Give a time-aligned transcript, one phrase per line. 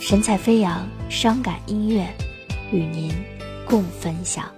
[0.00, 2.06] 神采飞扬伤感音乐
[2.70, 3.12] 与您
[3.66, 4.48] 共分享。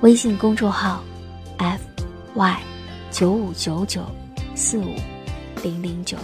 [0.00, 1.02] 微信公众号
[1.58, 2.56] fy
[3.10, 4.02] 九五九九
[4.54, 4.94] 四五
[5.62, 6.16] 零零九。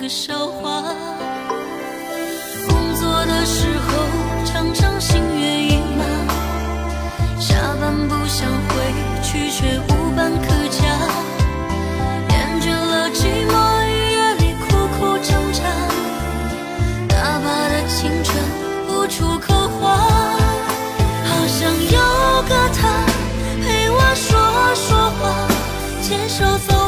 [0.00, 0.82] 个笑话，
[2.66, 3.92] 工作的时候
[4.46, 6.04] 常常心猿意马，
[7.38, 10.84] 下班不想回去却无伴可家，
[12.30, 13.52] 厌倦了寂寞，
[13.86, 15.64] 夜里苦苦挣扎，
[17.06, 18.42] 大把的青春
[18.88, 19.98] 无处可花，
[21.26, 23.04] 好想有个他
[23.62, 24.30] 陪我说
[24.74, 25.22] 说话，
[26.00, 26.79] 牵手走。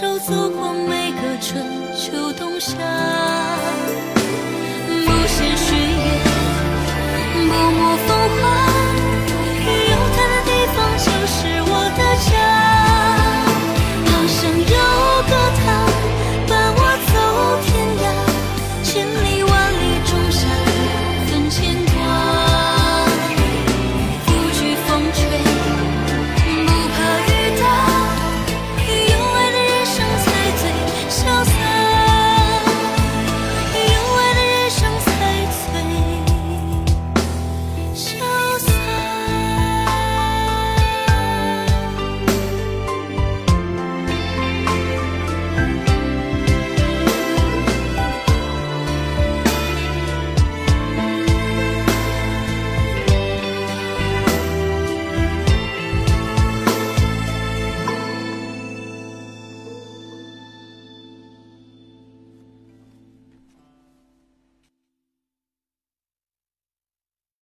[0.00, 1.60] 手走过每个春
[1.92, 3.27] 秋冬夏。